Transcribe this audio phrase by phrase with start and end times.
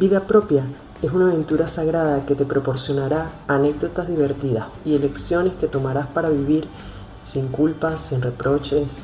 [0.00, 0.64] Vida propia
[1.02, 6.66] es una aventura sagrada que te proporcionará anécdotas divertidas y elecciones que tomarás para vivir
[7.26, 9.02] sin culpas, sin reproches.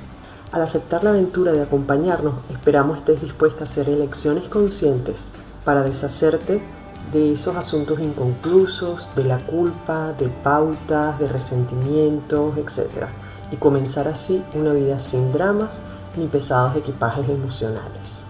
[0.51, 5.27] Al aceptar la aventura de acompañarnos, esperamos estés dispuesta a hacer elecciones conscientes
[5.63, 6.63] para deshacerte
[7.13, 13.09] de esos asuntos inconclusos, de la culpa, de pautas, de resentimientos, etc.
[13.53, 15.79] Y comenzar así una vida sin dramas
[16.17, 18.28] ni pesados equipajes emocionales.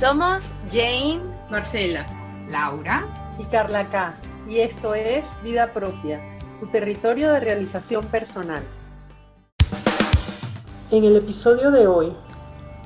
[0.00, 1.20] Somos Jane,
[1.50, 2.06] Marcela,
[2.48, 4.14] Laura y Carla K.
[4.48, 8.62] Y esto es Vida Propia, tu territorio de realización personal.
[10.90, 12.14] En el episodio de hoy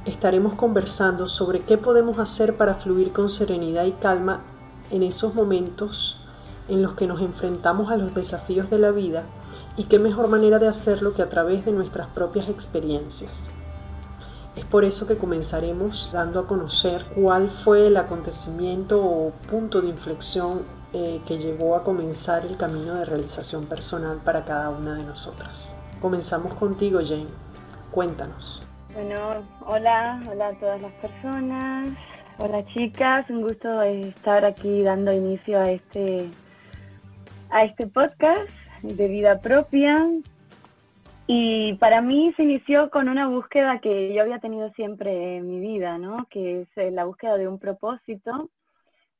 [0.04, 4.42] estaremos conversando sobre qué podemos hacer para fluir con serenidad y calma
[4.90, 6.18] en esos momentos
[6.66, 9.22] en los que nos enfrentamos a los desafíos de la vida
[9.76, 13.52] y qué mejor manera de hacerlo que a través de nuestras propias experiencias.
[14.56, 19.88] Es por eso que comenzaremos dando a conocer cuál fue el acontecimiento o punto de
[19.88, 25.02] inflexión eh, que llevó a comenzar el camino de realización personal para cada una de
[25.02, 25.74] nosotras.
[26.00, 27.26] Comenzamos contigo, Jane.
[27.90, 28.62] Cuéntanos.
[28.94, 31.88] Bueno, hola, hola a todas las personas.
[32.38, 36.28] Hola chicas, un gusto estar aquí dando inicio a este
[37.50, 38.48] a este podcast
[38.82, 40.06] de vida propia.
[41.26, 45.58] Y para mí se inició con una búsqueda que yo había tenido siempre en mi
[45.58, 46.26] vida, ¿no?
[46.28, 48.50] Que es eh, la búsqueda de un propósito,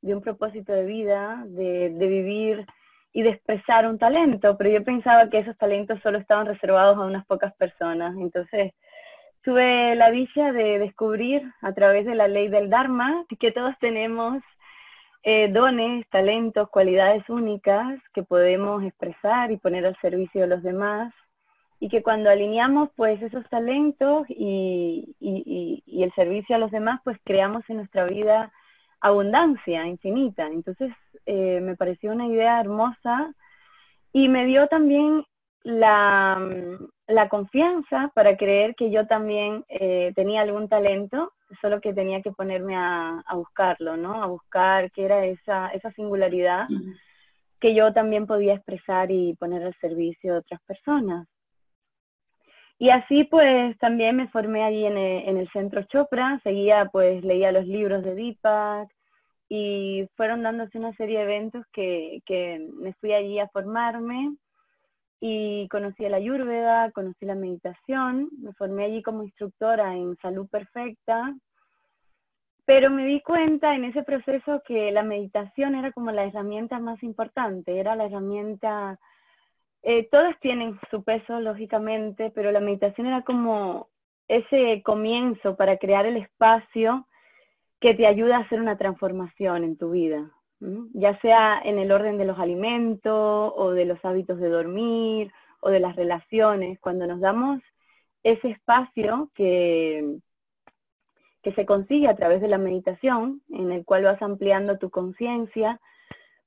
[0.01, 2.67] de un propósito de vida, de, vivir
[3.11, 7.05] y de expresar un talento, pero yo pensaba que esos talentos solo estaban reservados a
[7.05, 8.15] unas pocas personas.
[8.17, 8.73] Entonces,
[9.41, 14.43] tuve la dicha de descubrir a través de la ley del Dharma que todos tenemos
[15.23, 21.11] eh, dones, talentos, cualidades únicas que podemos expresar y poner al servicio de los demás
[21.79, 25.15] y que cuando alineamos pues esos talentos y,
[25.87, 28.51] el servicio a los demás pues creamos en nuestra vida
[28.99, 30.47] abundancia infinita.
[30.47, 30.91] Entonces
[31.25, 33.33] eh, me pareció una idea hermosa
[34.13, 35.23] y me dio también
[35.63, 36.39] la,
[37.07, 42.31] la confianza para creer que yo también eh, tenía algún talento, solo que tenía que
[42.31, 44.21] ponerme a, buscarlo, ¿no?
[44.21, 46.67] A buscar qué era esa, esa singularidad
[47.59, 51.27] que yo también podía expresar y poner al servicio de otras personas.
[52.77, 57.65] Y así pues también me formé allí en el, centro Chopra, seguía pues leía los
[57.65, 58.89] libros de Deepak
[59.47, 64.35] y fueron dándose una serie de eventos que, que me fui allí a formarme
[65.19, 71.33] y conocí la Ayurveda, conocí la meditación, me formé allí como instructora en salud perfecta,
[72.65, 77.01] pero me di cuenta en ese proceso que la meditación era como la herramienta más
[77.03, 78.99] importante, era la herramienta,
[79.85, 83.89] eh, todas tienen su peso lógicamente, pero la meditación era como
[84.27, 87.07] ese comienzo para crear el espacio
[87.79, 90.35] que te ayuda a hacer una transformación en tu vida
[90.93, 95.69] ya sea en el orden de los alimentos o de los hábitos de dormir o
[95.69, 97.61] de las relaciones, cuando nos damos
[98.23, 100.19] ese espacio que,
[101.41, 105.79] que se consigue a través de la meditación, en el cual vas ampliando tu conciencia,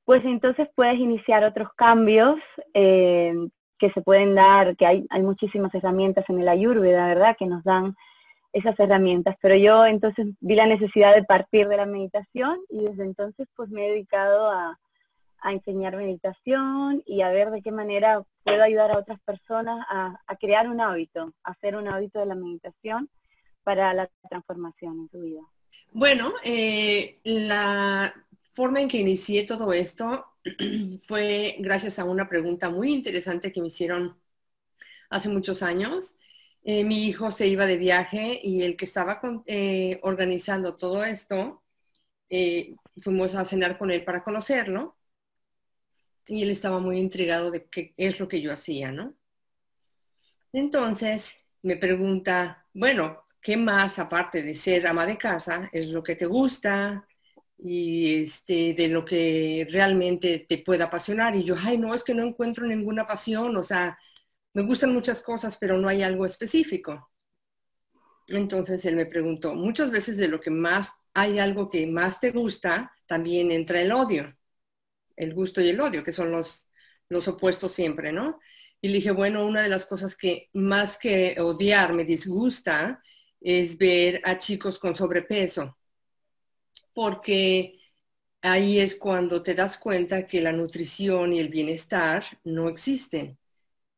[0.08, 2.36] pues entonces puedes iniciar otros cambios
[2.72, 3.34] eh,
[3.78, 7.62] que se pueden dar, que hay, hay muchísimas herramientas en el Ayurveda, ¿verdad?, que nos
[7.62, 7.94] dan
[8.54, 9.36] esas herramientas.
[9.42, 13.68] Pero yo entonces vi la necesidad de partir de la meditación y desde entonces pues
[13.68, 14.78] me he dedicado a,
[15.44, 20.70] enseñar meditación y a ver de qué manera puedo ayudar a otras personas a, crear
[20.70, 23.10] un hábito, a hacer un hábito de la meditación
[23.62, 25.42] para la transformación en su vida.
[25.92, 28.14] Bueno, eh, la
[28.58, 30.26] forma en que inicié todo esto
[31.04, 34.20] fue gracias a una pregunta muy interesante que me hicieron
[35.10, 36.16] hace muchos años.
[36.64, 41.62] Eh, mi hijo se iba de viaje y el que estaba eh, organizando todo esto,
[42.30, 44.96] eh, fuimos a cenar con él para conocerlo.
[46.26, 49.14] Y él estaba muy intrigado de qué es lo que yo hacía, ¿no?
[50.52, 56.16] Entonces me pregunta, bueno, ¿qué más aparte de ser ama de casa es lo que
[56.16, 57.07] te gusta
[57.58, 61.36] y este, de lo que realmente te pueda apasionar?
[61.36, 63.98] Y yo, ay, no, es que no encuentro ninguna pasión, o sea,
[64.54, 67.10] me gustan muchas cosas, pero no hay algo específico.
[68.28, 72.30] Entonces él me preguntó, muchas veces de lo que más hay algo que más te
[72.30, 74.36] gusta, también entra el odio,
[75.16, 76.66] el gusto y el odio, que son los,
[77.08, 78.38] los opuestos siempre, ¿no?
[78.80, 83.02] Y le dije, bueno, una de las cosas que más que odiar me disgusta
[83.40, 85.77] es ver a chicos con sobrepeso,
[86.98, 87.78] porque
[88.42, 93.38] ahí es cuando te das cuenta que la nutrición y el bienestar no existen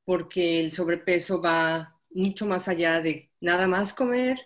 [0.05, 4.39] porque el sobrepeso va mucho más allá de nada más comer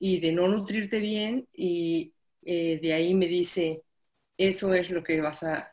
[0.00, 2.14] y de no nutrirte bien y
[2.44, 3.84] eh, de ahí me dice,
[4.36, 5.72] eso es lo que vas a,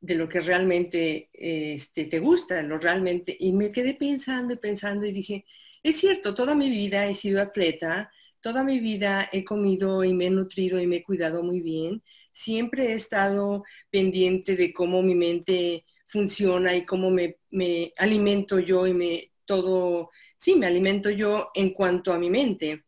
[0.00, 5.06] de lo que realmente este, te gusta, lo realmente, y me quedé pensando y pensando
[5.06, 5.44] y dije,
[5.82, 8.10] es cierto, toda mi vida he sido atleta,
[8.40, 12.02] toda mi vida he comido y me he nutrido y me he cuidado muy bien,
[12.32, 18.86] siempre he estado pendiente de cómo mi mente funciona y cómo me, me alimento yo
[18.86, 22.84] y me todo, sí, me alimento yo en cuanto a mi mente.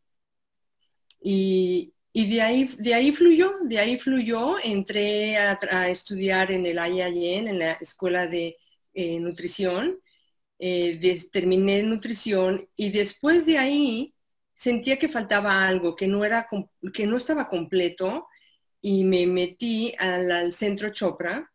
[1.21, 6.77] Y, y de ahí, de ahí fluyó, de ahí fluyó, entré a, estudiar en el
[6.77, 8.56] IAIN, en la Escuela de
[8.95, 10.00] eh, Nutrición,
[10.59, 10.99] eh,
[11.31, 14.15] terminé nutrición y después de ahí
[14.59, 16.49] sentía que faltaba algo, que no, era,
[16.93, 18.27] que no estaba completo
[18.81, 21.53] y me metí al, centro Chopra,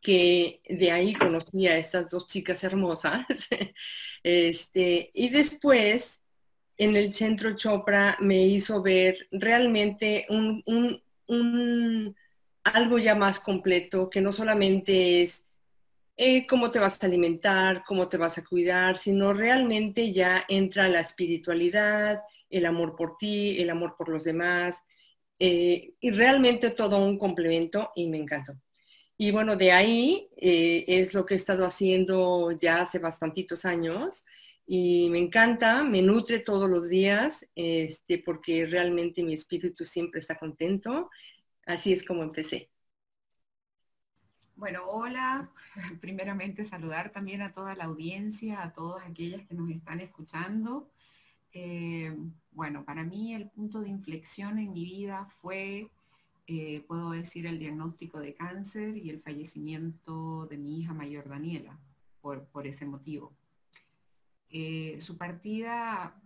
[0.00, 3.26] que de ahí conocí a estas dos chicas hermosas.
[4.22, 6.22] este, y después
[6.76, 11.04] en el centro Chopra me hizo ver realmente un,
[12.62, 15.42] algo ya más completo, que no solamente es
[16.20, 20.88] eh, cómo te vas a alimentar, cómo te vas a cuidar, sino realmente ya entra
[20.88, 24.84] la espiritualidad, el amor por ti, el amor por los demás,
[25.38, 28.54] eh, y realmente todo un complemento y me encantó.
[29.16, 34.24] Y bueno, de ahí eh, es lo que he estado haciendo ya hace bastantitos años
[34.66, 40.36] y me encanta, me nutre todos los días, este, porque realmente mi espíritu siempre está
[40.36, 41.10] contento.
[41.64, 42.70] Así es como empecé.
[44.58, 45.48] Bueno, hola.
[46.00, 50.90] Primeramente saludar también a toda la audiencia, a todas aquellas que nos están escuchando.
[51.52, 52.12] Eh,
[52.50, 55.88] bueno, para mí el punto de inflexión en mi vida fue,
[56.48, 61.78] eh, puedo decir, el diagnóstico de cáncer y el fallecimiento de mi hija mayor Daniela,
[62.20, 63.32] por, ese motivo.
[64.50, 66.20] Eh, su partida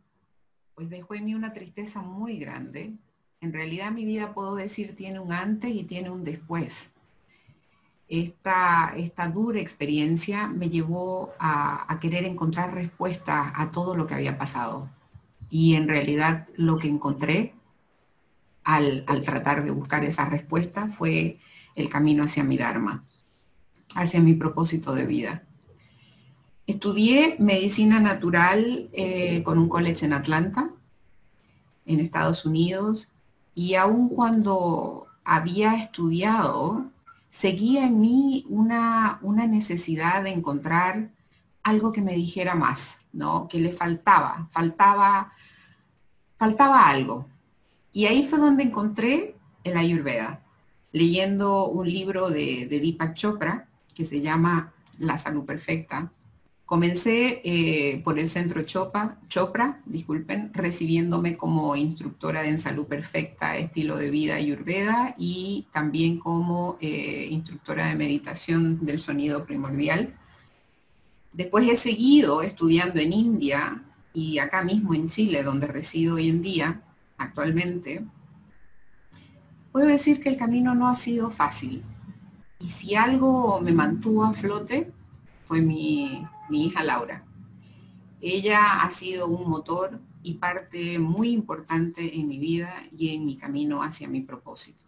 [0.75, 2.95] pues dejó en mí una tristeza muy grande.
[3.43, 6.92] En realidad mi vida, puedo decir, tiene un antes y tiene un después.
[8.15, 14.37] Esta, esta dura experiencia me llevó a, querer encontrar respuesta a todo lo que había
[14.37, 14.91] pasado.
[15.49, 17.55] Y en realidad lo que encontré
[18.65, 21.39] al, al tratar de buscar esa respuesta fue
[21.75, 23.03] el camino hacia mi Dharma,
[23.95, 25.45] hacia mi propósito de vida.
[26.67, 30.71] Estudié medicina natural eh, con un college en Atlanta,
[31.87, 33.11] en Estados Unidos,
[33.55, 36.92] y aun cuando había estudiado,
[37.33, 41.11] seguía en mí una, una necesidad de encontrar
[41.63, 43.49] algo que me dijera más, ¿no?
[43.49, 45.33] Que le faltaba, faltaba,
[46.37, 47.27] faltaba algo.
[47.93, 49.35] Y ahí fue donde encontré
[49.65, 50.43] el Ayurveda,
[50.93, 56.13] leyendo un libro de, de Deepak Chopra que se llama La salud perfecta,
[56.65, 63.97] Comencé eh, por el centro Chopa, Chopra, disculpen, recibiéndome como instructora En Salud Perfecta, Estilo
[63.99, 70.15] de Vida y Urbeda y también como eh, instructora de meditación del sonido primordial.
[71.33, 73.83] Después he seguido estudiando en India
[74.13, 76.83] y acá mismo en Chile, donde resido hoy en día,
[77.19, 78.05] actualmente.
[79.73, 81.83] Puedo decir que el camino no ha sido fácil.
[82.59, 84.93] Y si algo me mantuvo a flote,
[85.45, 87.25] fue mi mi hija Laura.
[88.21, 93.37] Ella ha sido un motor y parte muy importante en mi vida y en mi
[93.37, 94.85] camino hacia mi propósito.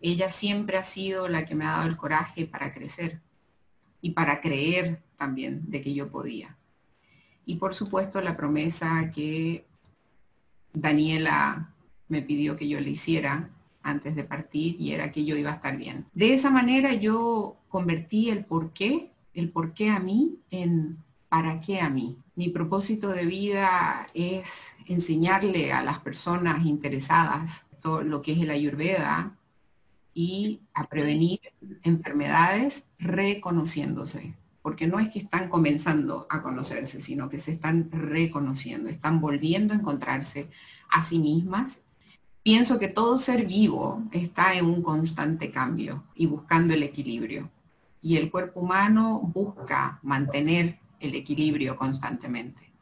[0.00, 3.20] Ella siempre ha sido la que me ha dado el coraje para crecer
[4.00, 6.56] y para creer también de que yo podía.
[7.44, 9.66] Y por supuesto la promesa que
[10.72, 11.74] Daniela
[12.06, 13.50] me pidió que yo le hiciera
[13.82, 16.06] antes de partir y era que yo iba a estar bien.
[16.14, 21.60] De esa manera yo convertí el por qué el por qué a mí en para
[21.60, 22.18] qué a mí.
[22.34, 28.50] Mi propósito de vida es enseñarle a las personas interesadas todo lo que es el
[28.50, 29.36] ayurveda
[30.14, 31.40] y a prevenir
[31.82, 38.88] enfermedades reconociéndose, porque no es que están comenzando a conocerse, sino que se están reconociendo,
[38.88, 40.48] están volviendo a encontrarse
[40.88, 41.82] a sí mismas.
[42.42, 47.50] Pienso que todo ser vivo está en un constante cambio y buscando el equilibrio
[48.02, 52.72] y el cuerpo humano busca mantener el equilibrio constantemente.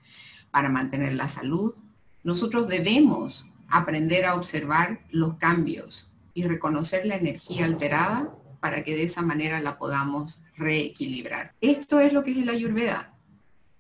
[0.51, 1.75] Para mantener la salud,
[2.23, 9.05] nosotros debemos aprender a observar los cambios y reconocer la energía alterada para que de
[9.05, 11.53] esa manera la podamos reequilibrar.
[11.61, 13.15] Esto es lo que es la ayurveda.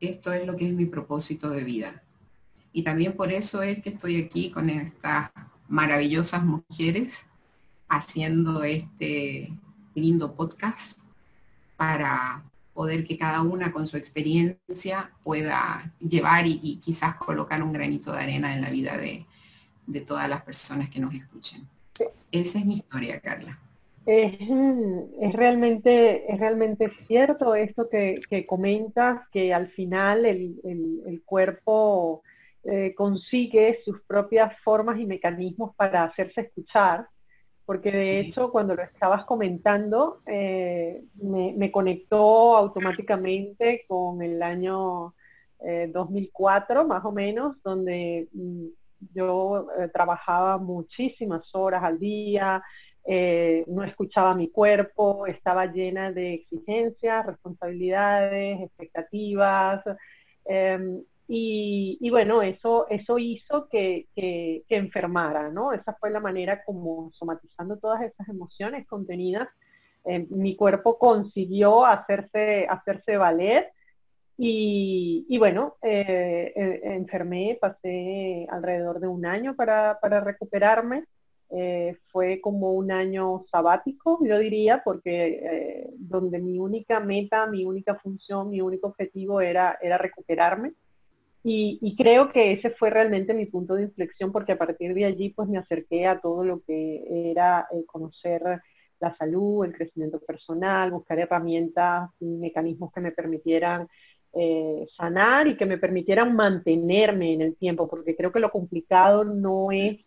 [0.01, 2.03] Esto es lo que es mi propósito de vida.
[2.73, 5.31] Y también por eso es que estoy aquí con estas
[5.69, 7.25] maravillosas mujeres
[7.89, 9.53] haciendo este
[9.95, 11.06] lindo podcast
[11.77, 18.13] para poder que cada una con su experiencia pueda llevar y, quizás colocar un granito
[18.13, 19.27] de arena en la vida de,
[19.87, 21.67] de todas las personas que nos escuchen.
[22.31, 23.59] Esa es mi historia, Carla.
[24.07, 24.39] Es,
[25.33, 32.23] realmente, es realmente cierto esto que, comentas, que al final el, cuerpo
[32.63, 37.09] eh, consigue sus propias formas y mecanismos para hacerse escuchar,
[37.67, 45.15] porque de hecho cuando lo estabas comentando eh, me, conectó automáticamente con el año
[45.93, 48.67] 2004 eh, más o menos, donde mm,
[49.15, 52.63] yo eh, trabajaba muchísimas horas al día,
[53.05, 59.83] eh, no escuchaba mi cuerpo, estaba llena de exigencias, responsabilidades, expectativas.
[61.29, 64.07] Y, bueno, eso, eso hizo que,
[64.69, 65.73] enfermara, ¿no?
[65.73, 69.49] Esa fue la manera como somatizando todas esas emociones contenidas,
[70.05, 73.73] em, mi cuerpo consiguió hacerse, hacerse valer
[74.39, 81.05] y, bueno, eh, eh, enfermé, pasé alrededor de un año para, recuperarme.
[81.49, 87.95] Eh, fue como un año sabático, yo diría, porque donde mi única meta, mi única
[87.97, 90.75] función, mi único objetivo era, era recuperarme.
[91.49, 95.31] Y, creo que ese fue realmente mi punto de inflexión, porque a partir de allí
[95.31, 98.43] pues me acerqué a todo lo que era conocer
[98.99, 103.87] la salud, el crecimiento personal, buscar herramientas y mecanismos que me permitieran
[104.33, 109.25] eh, sanar y que me permitieran mantenerme en el tiempo, porque creo que lo complicado
[109.25, 109.99] no es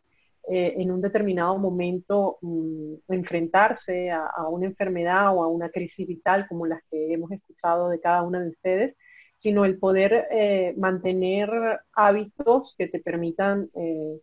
[0.47, 6.47] eh, en un determinado momento mm, enfrentarse a, una enfermedad o a una crisis vital
[6.47, 8.95] como las que hemos escuchado de cada una de ustedes,
[9.41, 11.49] sino el poder eh, mantener
[11.93, 13.69] hábitos que te permitan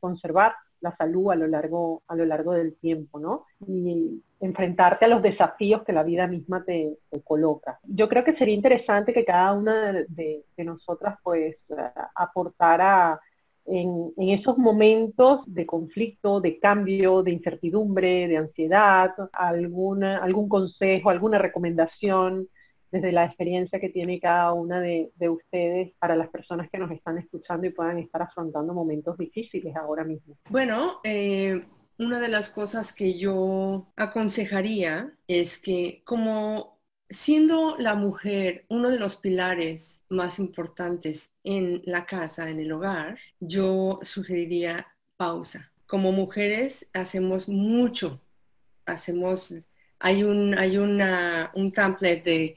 [0.00, 3.46] conservar la salud a lo largo, a lo largo del tiempo, ¿no?
[3.66, 7.80] Y enfrentarte a los desafíos que la vida misma te, coloca.
[7.82, 11.56] Yo creo que sería interesante que cada una de, nosotras pues
[12.14, 13.20] aportara
[13.64, 21.38] en, esos momentos de conflicto, de cambio, de incertidumbre, de ansiedad, alguna, algún consejo, alguna
[21.38, 22.48] recomendación
[22.96, 27.18] desde la experiencia que tiene cada una de, ustedes para las personas que nos están
[27.18, 30.36] escuchando y puedan estar afrontando momentos difíciles ahora mismo?
[30.50, 31.64] Bueno, eh,
[31.98, 36.76] una de las cosas que yo aconsejaría es que como
[37.08, 43.18] siendo la mujer uno de los pilares más importantes en la casa, en el hogar,
[43.40, 44.86] yo sugeriría
[45.16, 45.72] pausa.
[45.86, 48.20] Como mujeres hacemos mucho,
[48.86, 49.54] hacemos,
[49.98, 52.56] hay un, hay una, un template de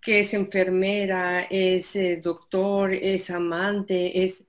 [0.00, 4.44] que es enfermera, es eh, doctor, es amante, es,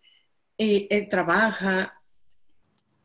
[0.57, 2.01] eh, eh, trabaja.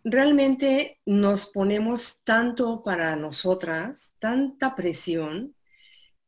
[0.04, 5.54] Realmente nos ponemos tanto para nosotras, tanta presión,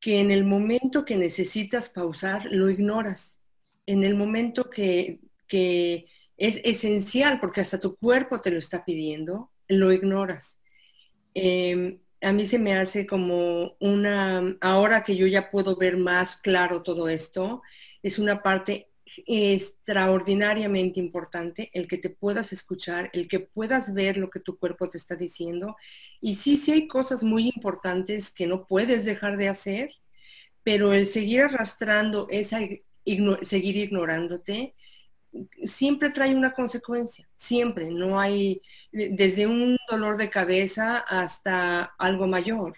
[0.01, 3.39] que en el momento que necesitas pausar, lo ignoras.
[3.87, 6.07] En el momento que, que
[6.37, 10.59] es esencial, porque hasta tu cuerpo te lo está pidiendo, lo ignoras.
[11.35, 16.37] Em, a mí se me hace como una, ahora que yo ya puedo ver más
[16.37, 17.63] claro todo esto,
[18.03, 18.89] es una parte
[19.27, 24.89] extraordinariamente importante el que te puedas escuchar, el que puedas ver lo que tu cuerpo
[24.89, 25.77] te está diciendo.
[26.21, 29.91] Y sí, sí hay cosas muy importantes que no puedes dejar de hacer,
[30.63, 32.61] pero el seguir arrastrando esa,
[33.43, 34.75] seguir ignorándote,
[35.65, 42.77] siempre trae una consecuencia, siempre, no hay, desde un dolor de cabeza hasta algo mayor.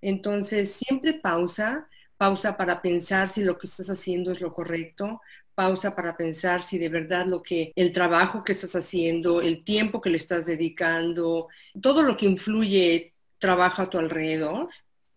[0.00, 5.20] Entonces, siempre pausa, pausa para pensar si lo que estás haciendo es lo correcto,
[5.54, 10.00] pausa para pensar si de verdad lo que, el trabajo que estás haciendo, el tiempo
[10.00, 11.48] que le estás dedicando,
[11.80, 14.68] todo lo que influye trabajo a tu alrededor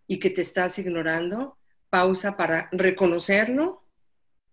[0.08, 1.58] y que te estás ignorando,
[1.90, 3.87] pausa para reconocerlo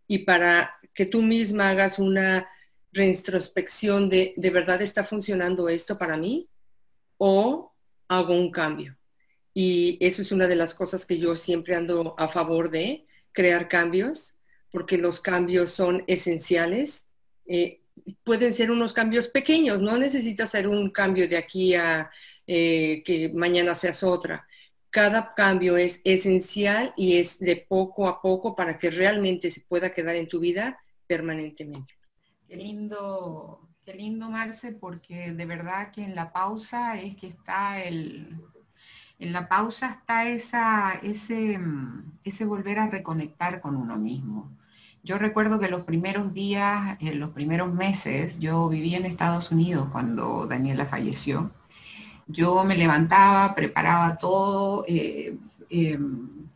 [0.06, 2.48] y para que tú misma hagas una
[2.92, 6.48] reintrospección de, ¿de verdad está funcionando esto para mí?
[7.18, 7.72] ¿O
[8.08, 8.96] hago un cambio?
[9.52, 13.68] Y eso es una de las cosas que yo siempre ando a favor de, crear
[13.68, 14.34] cambios,
[14.70, 17.06] porque los cambios son esenciales.
[17.46, 17.82] Eh,
[18.22, 22.10] pueden ser unos cambios pequeños, no necesitas hacer un cambio de aquí a
[22.46, 24.46] eh, que mañana seas otra
[24.94, 29.90] cada cambio es esencial y es de poco a poco para que realmente se pueda
[29.90, 31.94] quedar en tu vida permanentemente.
[32.46, 37.82] Qué lindo, qué lindo Marce, porque de verdad que en la pausa es que está
[37.82, 38.40] el,
[39.18, 41.58] en la pausa está esa, ese,
[42.22, 44.56] ese volver a reconectar con uno mismo.
[45.02, 49.88] Yo recuerdo que los primeros días, en los primeros meses, yo vivía en Estados Unidos
[49.90, 51.50] cuando Daniela falleció
[52.26, 55.36] yo me levantaba, preparaba todo, eh,
[55.70, 55.98] eh,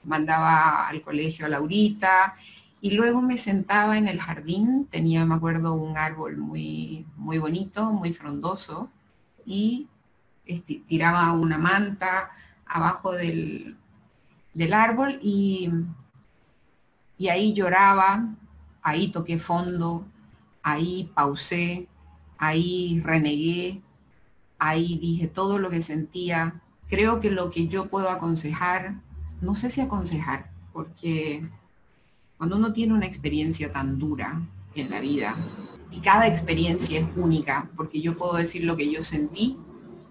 [0.05, 2.35] mandaba al colegio a Laurita
[2.81, 7.93] y luego me sentaba en el jardín, tenía, me acuerdo, un árbol muy, muy bonito,
[7.93, 8.89] muy frondoso,
[9.45, 9.89] y
[10.47, 12.31] este, tiraba una manta
[12.67, 13.77] abajo del,
[14.55, 15.71] del árbol y,
[17.19, 18.29] y ahí lloraba,
[18.83, 20.07] ahí toqué fondo,
[20.63, 21.89] ahí pausé,
[22.39, 23.83] ahí renegué,
[24.59, 26.61] ahí dije todo lo que sentía.
[26.89, 28.95] Creo que lo que yo puedo aconsejar,
[29.41, 31.49] no sé si aconsejar, porque
[32.37, 34.41] cuando uno tiene una experiencia tan dura
[34.75, 35.37] en la vida,
[35.91, 39.57] y cada experiencia es única, porque yo puedo decir lo que yo sentí,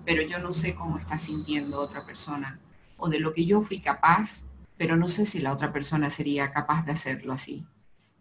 [0.06, 2.60] pero yo no sé cómo está sintiendo otra persona,
[2.98, 4.44] o de lo que yo fui capaz,
[4.78, 7.66] pero no sé si la otra persona sería capaz de hacerlo así.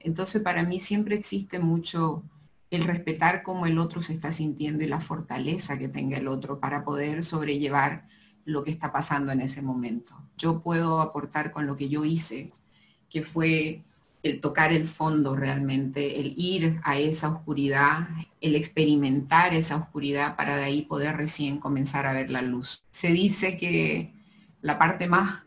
[0.01, 2.23] Entonces para mí siempre existe mucho
[2.71, 6.59] el respetar cómo el otro se está sintiendo y la fortaleza que tenga el otro
[6.59, 8.09] para poder sobrellevar
[8.45, 10.15] lo que está pasando en ese momento.
[10.37, 12.53] Yo puedo aportar con lo que yo hice,
[13.09, 13.83] que fue
[14.23, 18.09] el tocar el fondo realmente, el ir a esa oscuridad,
[18.41, 22.85] el experimentar esa oscuridad para de ahí poder recién comenzar a ver la luz.
[22.91, 24.13] Se dice que
[24.63, 25.43] la parte más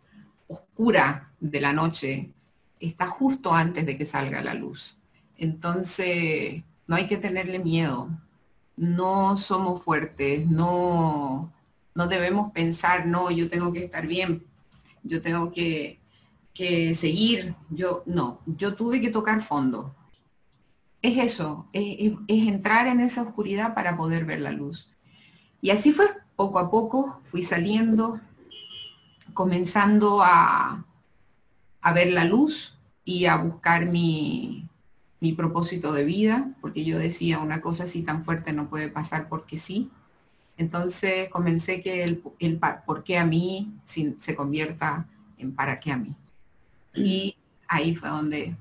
[0.47, 2.31] oscura de la noche
[2.79, 4.97] está justo antes de que salga la luz.
[5.37, 8.09] Entonces, no hay que tenerle miedo.
[8.75, 11.53] No somos fuertes, no,
[11.95, 14.45] no debemos pensar, no, yo tengo que estar bien,
[15.03, 15.99] yo tengo que
[16.59, 17.55] que seguir.
[17.69, 19.95] Yo no, yo tuve que tocar fondo.
[21.01, 24.89] Es eso, es, entrar en esa oscuridad para poder ver la luz.
[25.61, 28.19] Y así fue, poco a poco fui saliendo,
[29.33, 30.85] comenzando a,
[31.79, 34.68] a ver la luz y a buscar mi,
[35.19, 39.27] mi propósito de vida, porque yo decía una cosa así tan fuerte no puede pasar
[39.27, 39.89] porque sí.
[40.57, 45.07] Entonces comencé que el, el por qué a mí se convierta
[45.37, 46.15] en para qué a mí.
[46.93, 47.35] Y
[47.67, 48.55] ahí fue donde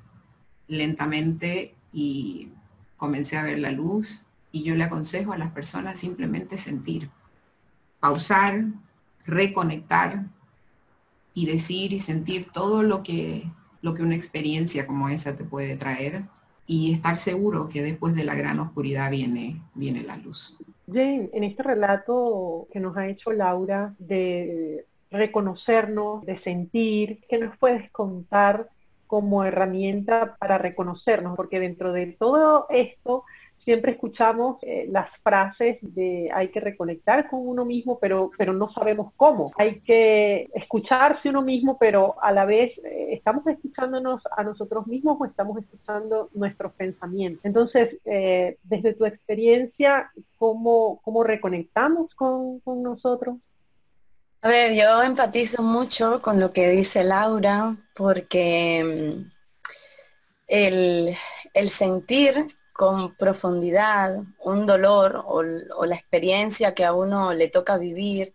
[0.68, 2.48] lentamente y
[2.96, 7.10] comencé a ver la luz y yo le aconsejo a las personas simplemente sentir,
[8.00, 8.64] pausar,
[9.24, 10.24] reconectar
[11.34, 13.50] y decir y sentir todo lo que,
[13.82, 16.24] lo que una experiencia como esa te puede traer
[16.68, 20.56] y estar seguro que después de la gran oscuridad viene, viene la luz.
[20.86, 27.56] Jane, en este relato que nos ha hecho Laura de reconocernos, de sentir, ¿qué nos
[27.56, 28.68] puedes contar
[29.06, 31.36] como herramienta para reconocernos?
[31.36, 33.24] Porque dentro de todo esto
[33.68, 38.72] siempre escuchamos eh, las frases de hay que reconectar con uno mismo, pero, pero no
[38.72, 39.52] sabemos cómo.
[39.58, 45.18] Hay que escucharse uno mismo, pero a la vez eh, estamos escuchándonos a nosotros mismos
[45.20, 47.44] o estamos escuchando nuestros pensamientos.
[47.44, 53.36] Entonces, eh, desde tu experiencia, ¿cómo, cómo reconectamos con, con nosotros?
[54.40, 59.38] A ver, yo empatizo mucho con lo que dice Laura porque mm,
[60.46, 65.42] el, sentir con profundidad un dolor o,
[65.76, 68.34] o, la experiencia que a uno le toca vivir,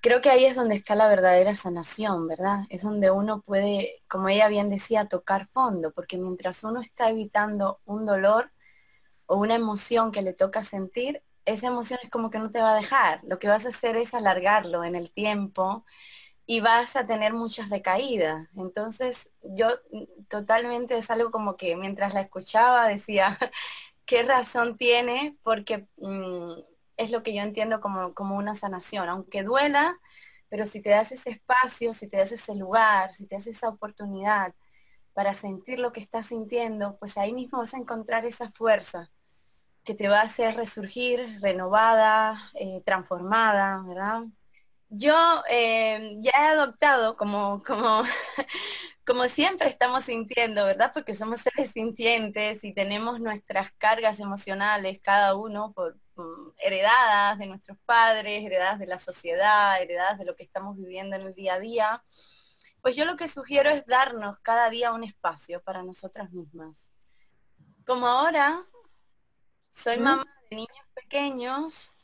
[0.00, 2.60] creo que ahí es donde está la verdadera sanación, ¿verdad?
[2.70, 7.80] Es donde uno puede, como ella bien decía, tocar fondo, porque mientras uno está evitando
[7.84, 8.50] un dolor
[9.26, 12.72] o una emoción que le toca sentir, esa emoción es como que no te va
[12.72, 13.20] a dejar.
[13.24, 15.84] Lo que vas a hacer es alargarlo en el tiempo
[16.46, 18.48] y vas a tener muchas recaídas.
[18.56, 23.38] Entonces, yo mm, totalmente es algo como que mientras la escuchaba decía,
[24.06, 25.36] ¿qué razón tiene?
[25.42, 26.52] Porque mm,
[26.96, 29.98] es lo que yo entiendo como, como una sanación, aunque duela,
[30.48, 33.68] pero si te das ese espacio, si te das ese lugar, si te das esa
[33.68, 34.54] oportunidad
[35.14, 39.10] para sentir lo que estás sintiendo, pues ahí mismo vas a encontrar esa fuerza
[39.84, 44.24] que te va a hacer resurgir, renovada, eh, transformada, ¿verdad?
[44.88, 48.02] Yo eh, ya he adoptado como, como,
[49.06, 50.92] como siempre estamos sintiendo, ¿verdad?
[50.94, 57.46] Porque somos seres sintientes y tenemos nuestras cargas emocionales, cada uno por mm, heredadas de
[57.46, 61.54] nuestros padres, heredadas de la sociedad, heredadas de lo que estamos viviendo en el día
[61.54, 62.04] a día.
[62.80, 66.92] Pues yo lo que sugiero es darnos cada día un espacio para nosotras mismas.
[67.84, 68.64] Como ahora
[69.72, 71.95] soy mamá de niños pequeños,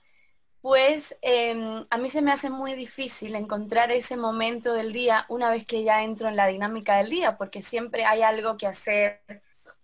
[0.62, 5.51] pues em, a mí se me hace muy difícil encontrar ese momento del día una
[5.51, 9.22] vez que ya entro en la dinámica del día, porque siempre hay algo que hacer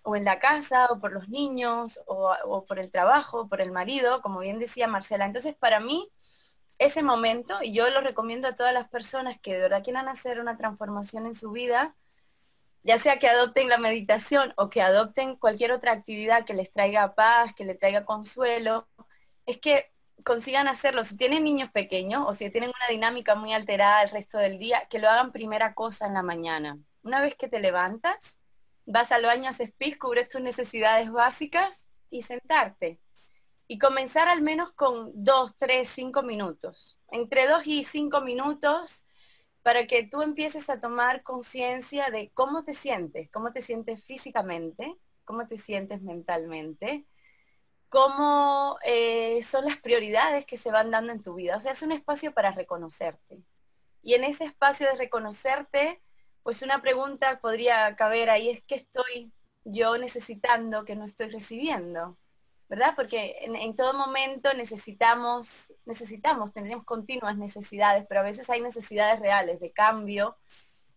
[0.03, 3.61] o en la casa, o por los niños, o, o por el trabajo, o por
[3.61, 5.27] el marido, como bien decía Marcela.
[5.27, 6.11] Entonces, para mí,
[6.79, 10.41] ese momento, y yo lo recomiendo a todas las personas que de verdad quieran hacer
[10.41, 11.97] una transformación en su vida,
[12.85, 17.15] ya sea que adopten la meditación o que adopten cualquier otra actividad que les traiga
[17.15, 18.89] paz, que les traiga consuelo,
[19.47, 19.93] es que
[20.25, 21.05] consigan hacerlo.
[21.05, 24.87] Si tienen niños pequeños o si tienen una dinámica muy alterada el resto del día,
[24.89, 26.79] que lo hagan primera cosa en la mañana.
[27.03, 28.39] Una vez que te levantas,
[28.87, 33.01] vas al baño, haces pis, cubres tus necesidades básicas y sentarte.
[33.67, 36.99] Y comenzar al menos con dos, tres, cinco minutos.
[37.11, 39.05] Entre dos y cinco minutos
[39.63, 44.97] para que tú empieces a tomar conciencia de cómo te sientes, cómo te sientes físicamente,
[45.25, 47.05] cómo te sientes mentalmente,
[47.89, 51.57] cómo eh, son las prioridades que se van dando en tu vida.
[51.57, 53.39] O sea, es un espacio para reconocerte.
[54.03, 56.01] Y en ese espacio de reconocerte,
[56.43, 59.33] pues una pregunta podría caber ahí es, ¿qué estoy
[59.65, 62.17] yo necesitando que no estoy recibiendo?
[62.69, 62.95] ¿Verdad?
[62.97, 69.59] Porque en, todo momento necesitamos, necesitamos, tendremos continuas necesidades, pero a veces hay necesidades reales
[69.61, 70.37] de cambio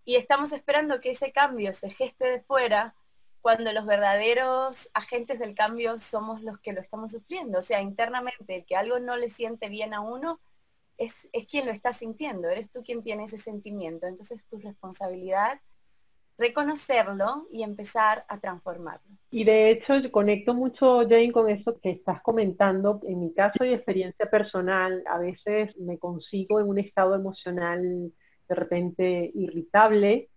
[0.03, 2.93] y estamos esperando que ese cambio se geste de fuera
[3.41, 7.59] cuando los verdaderos agentes del cambio somos los que lo estamos sufriendo.
[7.59, 10.39] O sea, internamente, el que algo no le siente bien a uno,
[10.97, 14.07] es, quien lo está sintiendo, eres tú quien tiene ese sentimiento.
[14.07, 15.59] Entonces tu responsabilidad
[16.37, 19.05] reconocerlo y empezar a transformarlo.
[19.29, 22.99] Y de hecho conecto mucho, Jane, con eso que estás comentando.
[23.03, 28.11] En mi caso y experiencia personal, a veces me consigo en un estado emocional
[28.47, 30.30] de repente irritable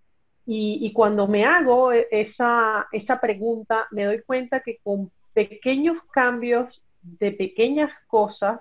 [0.46, 7.32] y, cuando me hago esa, esa pregunta, me doy cuenta que con pequeños cambios de
[7.32, 8.60] pequeñas cosas,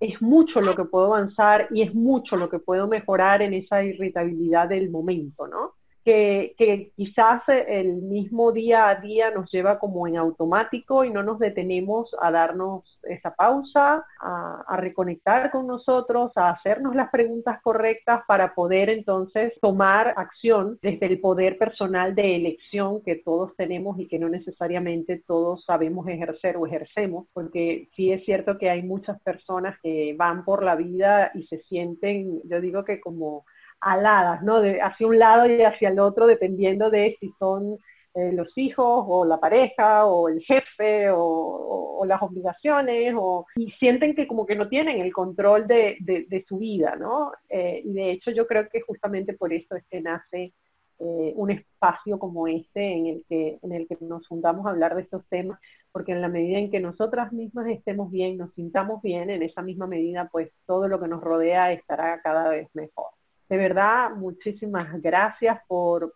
[0.00, 3.84] es mucho lo que puedo avanzar y es mucho lo que puedo mejorar en esa
[3.84, 5.74] irritabilidad del momento, ¿no?
[6.04, 11.38] Que, quizás el mismo día a día nos lleva como en automático y no nos
[11.38, 18.54] detenemos a darnos esa pausa, a, reconectar con nosotros, a hacernos las preguntas correctas para
[18.54, 24.18] poder entonces tomar acción desde el poder personal de elección que todos tenemos y que
[24.18, 29.78] no necesariamente todos sabemos ejercer o ejercemos, porque sí es cierto que hay muchas personas
[29.82, 33.44] que van por la vida y se sienten, yo digo que como
[33.82, 34.60] aladas, ¿no?
[34.60, 37.78] De, hacia un lado y hacia el otro, dependiendo de si son
[38.14, 44.14] eh, los hijos o la pareja o el jefe o, las obligaciones o, y sienten
[44.14, 47.32] que como que no tienen el control de, su vida, ¿no?
[47.48, 50.52] Eh, y de hecho yo creo que justamente por eso es que nace
[50.98, 54.94] eh, un espacio como este en el, que, en el que nos juntamos a hablar
[54.94, 55.58] de estos temas,
[55.92, 59.62] porque en la medida en que nosotras mismas estemos bien, nos sintamos bien, en esa
[59.62, 63.10] misma medida pues todo lo que nos rodea estará cada vez mejor.
[63.52, 66.14] De verdad, muchísimas gracias por,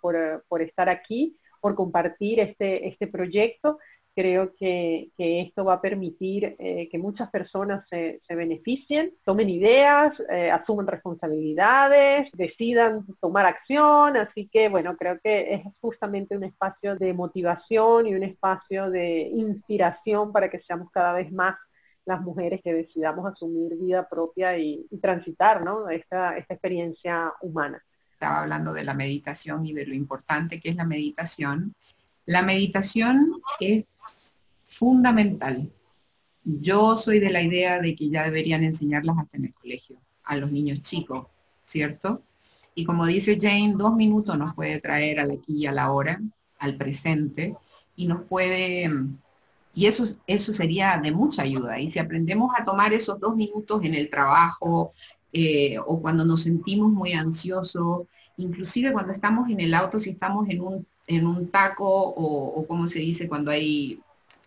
[0.59, 3.79] estar aquí, por compartir este, este proyecto.
[4.14, 10.51] Creo que, esto va a permitir eh, que muchas personas se, beneficien, tomen ideas, eh,
[10.51, 14.16] asuman responsabilidades, decidan tomar acción.
[14.16, 19.29] Así que, bueno, creo que es justamente un espacio de motivación y un espacio de
[19.35, 21.55] inspiración para que seamos cada vez más
[22.07, 25.88] las mujeres que decidamos asumir vida propia y, transitar ¿no?
[25.88, 27.85] esta, esta experiencia humana.
[28.12, 31.75] Estaba hablando de la meditación y de lo importante que es la meditación.
[32.25, 33.85] La meditación es
[34.62, 35.71] fundamental.
[36.45, 40.37] Yo soy de la idea de que ya deberían enseñarlas hasta en el colegio, a
[40.37, 41.27] los niños chicos,
[41.64, 42.23] ¿cierto?
[42.75, 46.21] Y como dice Jane, dos minutos nos puede traer al aquí y a la hora,
[46.59, 47.55] al presente,
[47.97, 48.88] y nos puede
[49.77, 51.79] y eso, eso sería de mucha ayuda.
[51.79, 54.93] Y si aprendemos a tomar esos dos minutos en el trabajo
[55.35, 58.07] eh, o cuando nos sentimos muy ansiosos,
[58.39, 62.89] inclusive cuando estamos en el auto, si estamos en un, en un taco o, como
[62.89, 64.01] se dice cuando hay,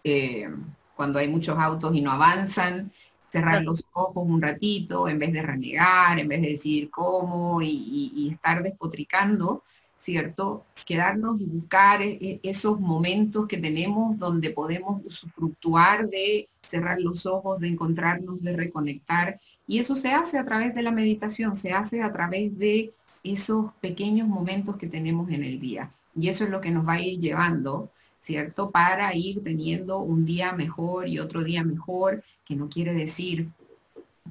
[0.03, 0.49] eh,
[0.95, 2.91] cuando hay muchos autos y no avanzan,
[3.29, 8.11] cerrar los ojos un ratito en vez de renegar, en vez de decir cómo y,
[8.15, 9.61] y estar despotricando,
[9.99, 10.65] ¿cierto?
[10.85, 17.25] Quedarnos y buscar e, e, esos momentos que tenemos donde podemos usufructuar de cerrar los
[17.25, 19.39] ojos, de encontrarnos, de reconectar.
[19.67, 22.91] Y eso se hace a través de la meditación, se hace a través de
[23.23, 25.91] esos pequeños momentos que tenemos en el día.
[26.15, 28.71] Y eso es lo que nos va a ir llevando, ¿cierto?
[28.71, 33.49] Para ir teniendo un día mejor y otro día mejor, que no quiere decir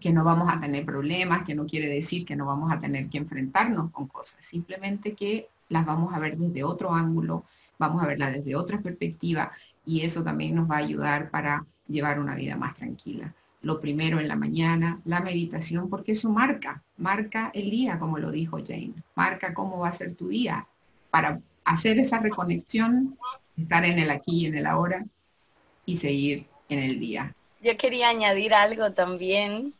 [0.00, 3.08] que no vamos a tener problemas, que no quiere decir que no vamos a tener
[3.08, 7.44] que enfrentarnos con cosas, simplemente que las vamos a ver desde otro ángulo,
[7.78, 9.52] vamos a verlas desde otra perspectiva
[9.86, 13.34] y eso también nos va a ayudar para llevar una vida más tranquila.
[13.62, 18.30] Lo primero en la mañana, la meditación, porque eso marca, marca el día, como lo
[18.30, 20.66] dijo Jane, marca cómo va a ser tu día
[21.10, 23.18] para hacer esa reconexión,
[23.56, 25.04] estar en el aquí y en el ahora
[25.84, 27.34] y seguir en el día.
[27.60, 29.74] Yo quería añadir algo también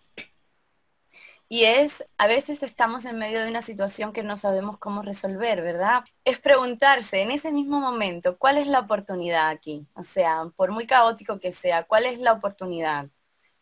[1.49, 5.63] y es, a veces estamos en medio de una situación que no sabemos cómo resolver,
[5.63, 6.05] ¿verdad?
[6.25, 9.87] Es preguntarse en ese mismo momento, ¿cuál es la oportunidad aquí?
[9.95, 13.09] O sea, por muy caótico que sea, ¿cuál es la oportunidad?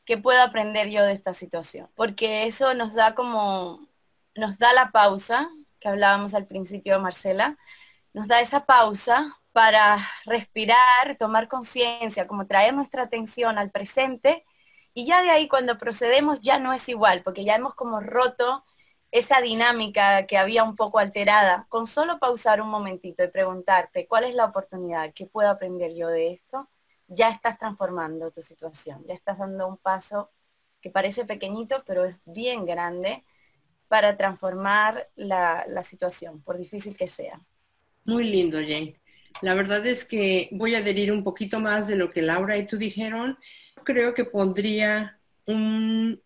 [0.04, 1.90] ¿Qué puedo aprender yo de esta situación?
[1.94, 3.88] Porque eso nos da como,
[4.34, 7.58] nos da la pausa, que hablábamos al principio, Marcela,
[8.14, 14.45] nos da esa pausa para respirar, tomar conciencia, como traer nuestra atención al presente
[14.96, 18.64] y ya de ahí cuando procedemos ya no es igual, porque ya hemos como roto
[19.12, 24.24] esa dinámica que había un poco alterada, con solo pausar un momentito y preguntarte cuál
[24.24, 26.68] es la oportunidad, qué puedo aprender yo de esto,
[27.08, 30.30] ya estás transformando tu situación, ya estás dando un paso
[30.80, 33.24] que parece pequeñito, pero es bien grande
[33.88, 37.40] para transformar la, la situación, por difícil que sea.
[38.04, 39.00] Muy lindo, Jane.
[39.42, 42.66] La verdad es que voy a adherir un poquito más de lo que Laura y
[42.66, 43.38] tú dijeron.
[43.86, 46.20] Creo que pondría un,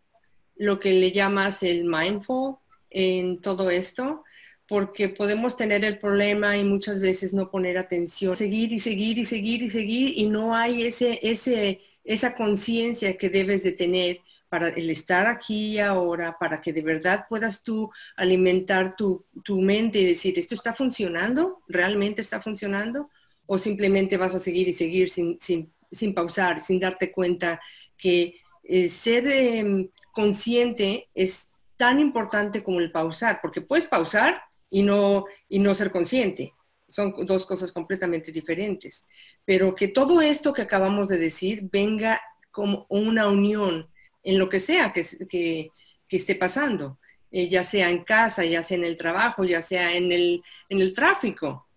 [0.56, 2.56] lo que le llamas el mindful
[2.88, 4.24] en todo esto,
[4.66, 9.26] porque podemos tener el problema y muchas veces no poner atención, seguir y seguir y
[9.26, 14.68] seguir y seguir y no hay ese, ese, esa conciencia que debes de tener para
[14.68, 19.26] el estar aquí y ahora, para que de verdad puedas tú alimentar tu,
[19.60, 21.60] mente y decir, ¿esto está funcionando?
[21.68, 23.10] ¿Realmente está funcionando?
[23.44, 25.70] ¿O simplemente vas a seguir y seguir sin, sin,
[26.14, 27.60] pausar, sin darte cuenta
[27.96, 34.82] que eh, ser em, consciente es tan importante como el pausar, porque puedes pausar y
[34.82, 36.54] no, y no ser consciente.
[36.88, 39.06] Son dos cosas completamente diferentes.
[39.44, 43.88] Pero que todo esto que acabamos de decir venga como una unión
[44.22, 45.70] en lo que sea que, que,
[46.08, 46.98] esté pasando,
[47.30, 50.80] eh, ya sea en casa, ya sea en el trabajo, ya sea en el, en
[50.80, 51.68] el tráfico.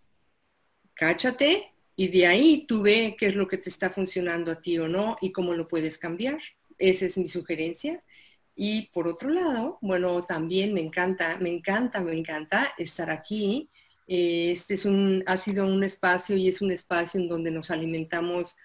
[0.94, 4.78] Cáchate y de ahí tú ve qué es lo que te está funcionando a ti
[4.80, 6.40] o no y cómo lo puedes cambiar.
[6.78, 8.00] Esa es mi sugerencia.
[8.56, 13.70] Y por otro lado, bueno, también me encanta, me encanta, me encanta estar aquí.
[14.08, 17.72] Eh, este es un, ha sido un espacio y es un espacio en donde nos
[17.72, 18.58] alimentamos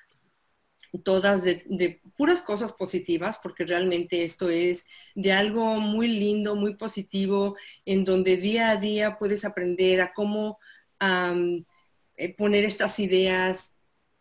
[1.05, 7.57] todas de, puras cosas positivas, porque realmente esto es de algo muy lindo, muy positivo,
[7.85, 10.59] en donde día a día puedes aprender a cómo
[12.18, 13.72] eh, poner estas ideas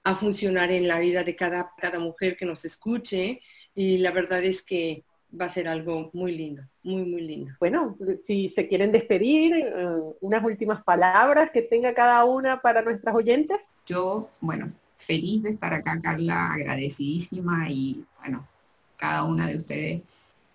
[0.04, 3.42] a funcionar en la vida de cada, cada mujer que nos escuche.
[3.74, 7.54] Y la verdad es que va a ser algo muy lindo, muy, muy lindo.
[7.60, 9.88] Bueno, si se quieren despedir, eh,
[10.22, 13.58] unas últimas palabras que tenga cada una para nuestras oyentes.
[13.86, 18.48] Yo, bueno, feliz de estar acá, Carla, agradecidísima y bueno,
[18.96, 20.02] cada una de ustedes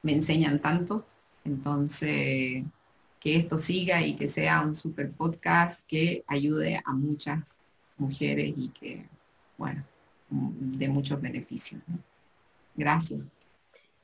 [0.03, 1.05] me enseñan tanto,
[1.45, 2.65] entonces
[3.23, 7.61] que esto siga y que sea un super podcast que ayude a muchas
[7.99, 9.07] mujeres y que,
[9.57, 9.85] bueno,
[10.29, 11.81] de muchos beneficios.
[12.75, 13.21] Gracias.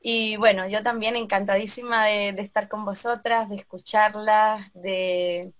[0.01, 5.51] Y bueno, yo también encantadísima de, de estar con vosotras, de escucharlas, de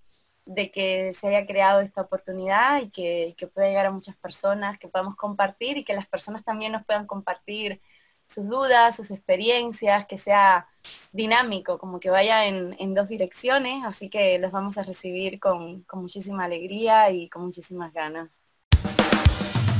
[0.49, 4.87] de que se haya creado esta oportunidad y que, pueda llegar a muchas personas, que
[4.87, 7.79] podamos compartir y que las personas también nos puedan compartir
[8.29, 10.67] sus dudas, sus experiencias, que sea
[11.11, 16.01] dinámico, como que vaya en, dos direcciones, así que los vamos a recibir con, con
[16.01, 18.41] muchísima alegría y con muchísimas ganas.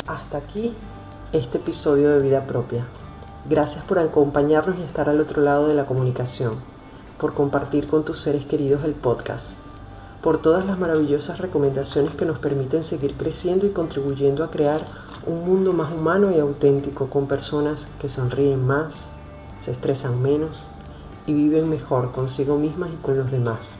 [0.08, 0.74] Hasta aquí
[1.32, 2.88] este episodio de Vida Propia.
[3.48, 6.60] Gracias por acompañarnos y estar al otro lado de la comunicación,
[7.20, 9.58] por compartir con tus seres queridos el podcast
[10.22, 14.86] por todas las maravillosas recomendaciones que nos permiten seguir creciendo y contribuyendo a crear
[15.26, 19.06] un mundo más humano y auténtico con personas que sonríen más,
[19.60, 20.66] se estresan menos
[21.28, 23.76] y viven mejor consigo mismas y con los demás.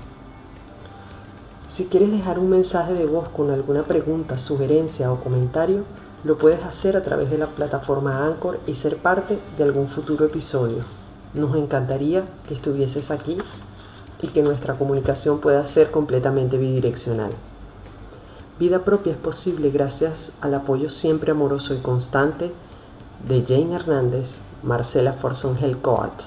[1.70, 5.84] Si quieres dejar un mensaje de voz con alguna pregunta, sugerencia o comentario,
[6.24, 10.26] lo puedes hacer a través de la plataforma Anchor y ser parte de algún futuro
[10.26, 10.84] episodio.
[11.34, 13.38] Nos encantaría que estuvieses aquí
[14.22, 17.32] y que nuestra comunicación pueda ser completamente bidireccional.
[18.60, 22.52] Vida propia es posible gracias al apoyo siempre amoroso y constante
[23.26, 26.24] de Jane Hernández, Marcela Forson Helcoat,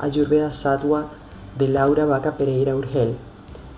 [0.00, 1.06] Ayurveda Sadwa
[1.56, 3.14] de Laura Vaca Pereira Urgel,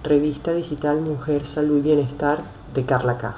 [0.03, 2.39] revista digital Mujer, Salud y Bienestar
[2.73, 3.37] de Carla K.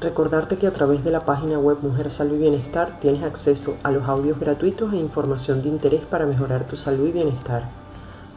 [0.00, 3.90] Recordarte que a través de la página web Mujer, Salud y Bienestar tienes acceso a
[3.90, 7.82] los audios gratuitos e información de interés para mejorar tu salud y bienestar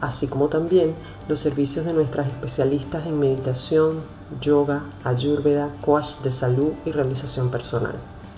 [0.00, 0.94] así como también
[1.28, 4.02] los servicios de nuestras especialistas en meditación,
[4.40, 7.94] yoga, ayurveda, coach de salud y realización personal.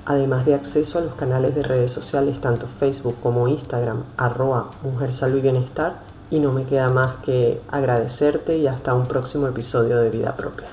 [0.06, 5.12] Además de acceso a los canales de redes sociales tanto Facebook como Instagram, arroba Mujer
[5.12, 5.96] Salud y Bienestar.
[6.30, 10.68] Y no me queda más que agradecerte y hasta un próximo episodio de Vida Propia.